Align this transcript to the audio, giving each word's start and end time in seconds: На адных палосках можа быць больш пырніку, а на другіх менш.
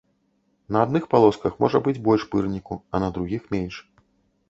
На 0.75 0.79
адных 0.85 1.03
палосках 1.11 1.61
можа 1.65 1.83
быць 1.89 2.03
больш 2.09 2.27
пырніку, 2.35 2.81
а 2.93 3.07
на 3.07 3.15
другіх 3.19 3.41
менш. 3.57 3.83